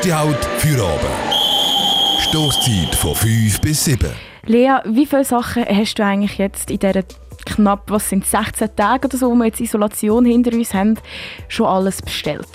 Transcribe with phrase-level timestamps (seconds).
[0.00, 2.20] Beste halt für oben.
[2.20, 4.10] Stoßzeit von 5 bis 7.
[4.46, 7.02] Lea, wie viele Sachen hast du eigentlich jetzt in dieser
[7.44, 10.96] knapp, was sind 16 Tage oder so, wo wir jetzt Isolation hinter uns haben,
[11.48, 12.48] schon alles bestellt?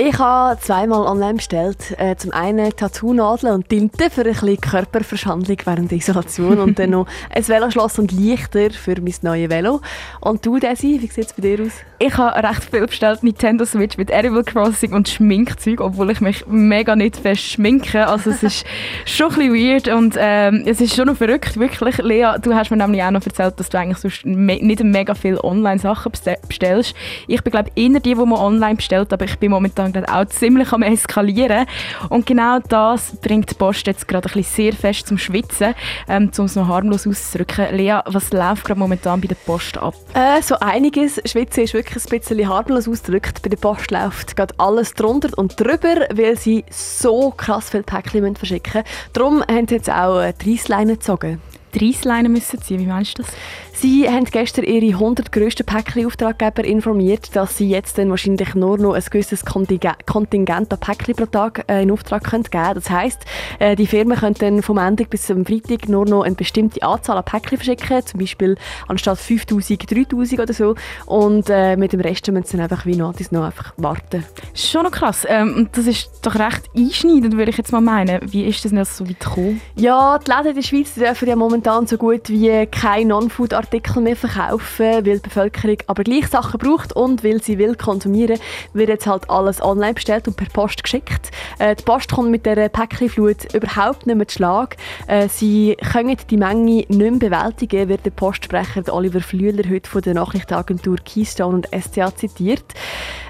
[0.00, 1.98] Ich habe zweimal online bestellt.
[1.98, 6.90] Äh, zum einen Tattoo-Nadeln und Tinte für ein bisschen Körperverschandlung während der Isolation und dann
[6.90, 9.80] noch ein Veloschloss und Lichter für mein neues Velo.
[10.20, 11.72] Und du, Desi, wie sieht es bei dir aus?
[11.98, 16.46] Ich habe recht viel bestellt, Nintendo Switch mit Animal Crossing und Schminkzeug, obwohl ich mich
[16.46, 18.06] mega nicht fest schminke.
[18.06, 18.66] Also es ist
[19.04, 21.98] schon ein bisschen weird und ähm, es ist schon noch verrückt, wirklich.
[21.98, 25.42] Lea, du hast mir nämlich auch noch erzählt, dass du eigentlich sonst nicht mega viele
[25.42, 26.12] Online-Sachen
[26.46, 26.94] bestellst.
[27.26, 30.12] Ich bin glaube ich eher die, die man online bestellt, aber ich bin momentan gerade
[30.12, 31.66] auch ziemlich am eskalieren.
[32.08, 35.74] Und genau das bringt die Post jetzt gerade ein bisschen sehr fest zum Schwitzen,
[36.08, 37.76] ähm, um es noch harmlos auszudrücken.
[37.76, 39.94] Lea, was läuft gerade momentan bei der Post ab?
[40.14, 41.20] Äh, so einiges.
[41.24, 43.42] Schwitzen ist wirklich ein bisschen harmlos ausgedrückt.
[43.42, 48.36] Bei der Post läuft gerade alles drunter und drüber, weil sie so krass viele Päckchen
[48.36, 49.12] verschicken müssen.
[49.12, 51.40] Darum haben sie jetzt auch die Reissleine gezogen.
[51.74, 53.32] Die Reissleine müssen ziehen, wie meinst du das?
[53.80, 58.94] Sie haben gestern ihre 100 grössten Päckchen-Auftraggeber informiert, dass sie jetzt dann wahrscheinlich nur noch
[58.94, 62.74] ein gewisses Kontingent an Päckchen pro Tag äh, in Auftrag können geben können.
[62.74, 63.20] Das heisst,
[63.60, 67.18] äh, die Firmen können dann vom Montag bis zum Freitag nur noch eine bestimmte Anzahl
[67.18, 68.56] an Päckchen verschicken, zum Beispiel
[68.88, 70.74] anstatt 5000, 3000 oder so.
[71.06, 74.24] Und äh, mit dem Rest müssen sie dann einfach wie noch, noch einfach warten.
[74.54, 75.24] Schon noch krass.
[75.28, 78.20] Ähm, das ist doch recht einschneidend, würde ich jetzt mal meinen.
[78.32, 79.60] Wie ist das denn so weit gekommen?
[79.76, 84.02] Ja, die Läden in der Schweiz dürfen ja momentan so gut wie kein Non-Food-Artikel Artikel
[84.02, 88.38] mehr verkaufen, weil die Bevölkerung aber gleich Sachen braucht und weil sie will konsumieren,
[88.72, 91.30] wird jetzt halt alles online bestellt und per Post geschickt.
[91.58, 94.76] Äh, die Post kommt mit der Päckchenflut überhaupt nicht mehr zu Schlag.
[95.06, 100.02] Äh, sie können die Menge nicht mehr bewältigen, wird der Postsprecher Oliver Flüeler heute von
[100.02, 102.64] der Nachrichtenagentur Keystone und SCA zitiert.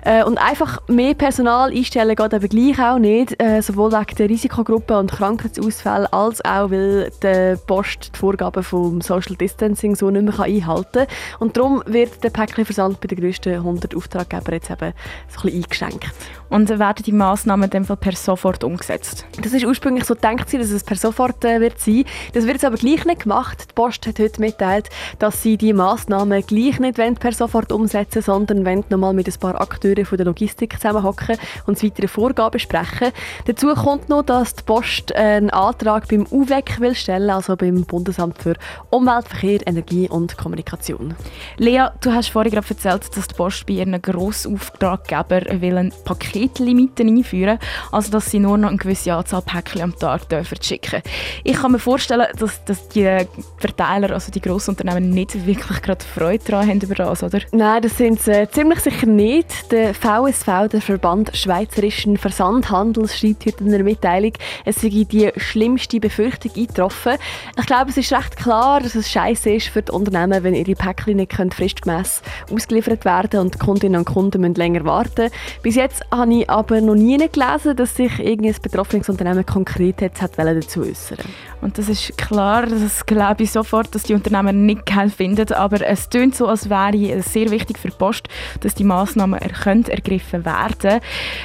[0.04, 4.28] Äh, und einfach mehr Personal einstellen geht aber gleich auch nicht, äh, sowohl wegen der
[4.28, 10.40] Risikogruppen und Krankheitsausfällen, als auch, weil die Post Vorgaben vom Social Distancing so nicht mehr
[10.40, 11.06] einhalten kann.
[11.38, 14.92] Und darum wird der Päckchenversand bei den grössten 100 Auftraggebern jetzt eben
[15.28, 16.14] so ein bisschen eingeschränkt.
[16.50, 19.26] Und werden die Massnahmen in dem Fall per sofort umgesetzt?
[19.42, 22.04] Das ist ursprünglich so gedacht, dass es per sofort äh, wird sein.
[22.32, 23.66] Das wird jetzt aber gleich nicht gemacht.
[23.70, 28.64] Die Post hat heute mitteilt, dass sie die Massnahmen gleich nicht per sofort umsetzen, sondern
[28.64, 31.36] wollen nochmal mit ein paar Akteuren von der Logistik zusammenhocken
[31.66, 33.12] und weitere Vorgaben sprechen.
[33.46, 38.42] Dazu kommt noch, dass die Post einen Antrag beim UWEC will stellen, also beim Bundesamt
[38.42, 38.54] für
[38.90, 41.14] Umwelt, Verkehr, Energie und Kommunikation.
[41.58, 46.38] Lea, du hast vorhin gerade erzählt, dass die Post bei ihren Grossauftraggebern will ein Paket
[46.38, 47.58] Paketlimiten einführen,
[47.92, 51.02] also dass sie nur noch eine gewisse Anzahl Päckchen am Tag dürfen schicken
[51.44, 53.26] Ich kann mir vorstellen, dass, dass die
[53.58, 57.40] Verteiler, also die Grossunternehmen, nicht wirklich gerade Freude daran haben über das, oder?
[57.52, 59.70] Nein, das sind sie äh, ziemlich sicher nicht.
[59.72, 64.32] Der VSV, der Verband Schweizerischen Versandhandels, schreibt heute in einer Mitteilung,
[64.64, 67.14] es sei die schlimmste Befürchtung eingetroffen.
[67.58, 70.74] Ich glaube, es ist recht klar, dass es scheiße ist für die Unternehmen, wenn ihre
[70.74, 72.22] Päckchen nicht fristgemäß
[72.52, 75.30] ausgeliefert werden und die Kundinnen und Kunden müssen länger warten.
[75.62, 80.22] Bis jetzt habe ich aber noch nie gelesen, dass sich irgendein betroffenes Unternehmen konkret hat,
[80.22, 81.18] hat dazu äußern
[81.60, 85.84] Und das ist klar, das glaube ich sofort, dass die Unternehmen nicht geil finden, aber
[85.84, 88.28] es tönt so, als wäre es sehr wichtig für die Post,
[88.60, 91.00] dass die Massnahmen ergriffen werden.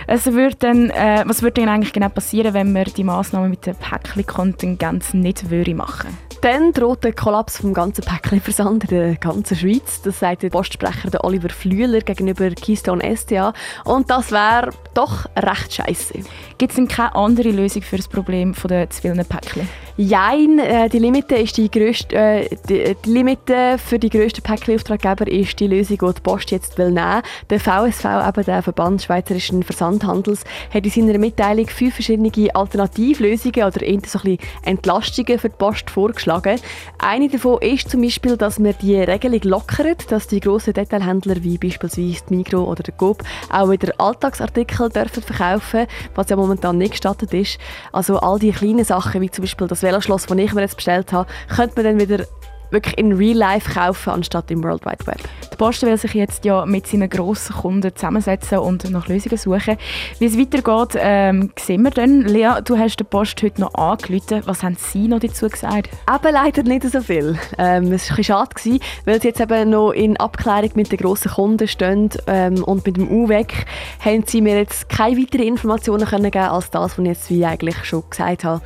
[0.06, 3.66] Also wird dann, äh, was würde denn eigentlich genau passieren, wenn wir die Massnahmen mit
[3.66, 9.56] dem Päckchen-Kontingent nicht würde machen dann droht der Kollaps vom ganzen Päckchenversand in der ganzen
[9.56, 10.02] Schweiz.
[10.02, 13.54] Das sagt der Postsprecher Oliver Flüeler gegenüber Keystone STA.
[13.86, 16.16] Und das wäre doch recht scheiße.
[16.58, 19.70] Gibt es denn keine andere Lösung für das Problem der zu vielen Päckchen?
[19.96, 25.28] Jein, äh, die Limite ist die grösste, äh, die, die, Limite für die grössten Päckchenauftraggeber
[25.28, 27.22] ist die Lösung, die die Post jetzt will nehmen.
[27.52, 33.84] Der VSV, eben der Verband Schweizerischen Versandhandels, hat in seiner Mitteilung fünf verschiedene Alternativlösungen oder
[33.84, 36.60] eher so ein Entlastungen für die Post vorgeschlagen.
[36.98, 41.60] Eine davon ist zum Beispiel, dass man die Regelung lockert, dass die grossen Detailhändler wie
[41.60, 43.22] beispielsweise die Migros oder der Coop
[43.52, 47.60] auch wieder Alltagsartikel dürfen verkaufen, was ja momentan nicht gestattet ist.
[47.92, 51.12] Also all die kleinen Sachen, wie zum Beispiel das Veloschloss, das ich mir jetzt bestellt
[51.12, 52.26] habe, könnte man dann wieder
[52.74, 55.20] wirklich in Real Life kaufen, anstatt im World Wide Web.
[55.52, 59.78] Die Post will sich jetzt ja mit seinen grossen Kunden zusammensetzen und nach Lösungen suchen.
[60.20, 62.22] Wie es weitergeht, ähm, sehen wir dann.
[62.22, 64.42] Lea, du hast der Post heute noch angerufen.
[64.46, 65.90] Was haben Sie noch dazu gesagt?
[66.14, 67.38] Eben leider nicht so viel.
[67.58, 70.98] Ähm, es war ein schade, gewesen, weil sie jetzt eben noch in Abklärung mit den
[70.98, 73.66] grossen Kunden stehen ähm, und mit dem UWEC
[74.00, 77.46] haben sie mir jetzt keine weiteren Informationen können geben als das, was ich jetzt wie
[77.46, 78.62] eigentlich schon gesagt habe.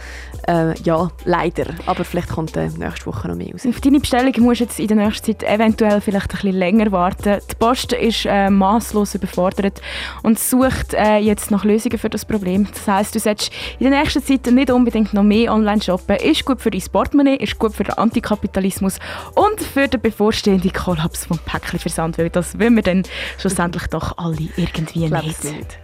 [0.47, 1.65] Äh, ja, leider.
[1.85, 3.65] Aber vielleicht kommt äh, nächste Woche noch mehr raus.
[3.67, 6.91] Auf deine deine Bestellung musst jetzt in der nächsten Zeit eventuell vielleicht ein bisschen länger
[6.91, 7.39] warten.
[7.49, 9.81] Die Post ist äh, maßlos überfordert
[10.23, 12.67] und sucht äh, jetzt nach Lösungen für das Problem.
[12.71, 16.17] Das heißt, du solltest in der nächsten Zeit nicht unbedingt noch mehr online shoppen.
[16.17, 18.99] Ist gut für dein Portemonnaie, ist gut für den Antikapitalismus
[19.35, 23.03] und für den bevorstehenden Kollaps vom Päckchenversand, weil das wollen wir dann
[23.37, 25.43] schlussendlich doch alle irgendwie nicht.
[25.43, 25.79] nicht.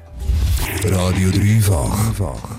[0.85, 2.57] Radio Dreifach.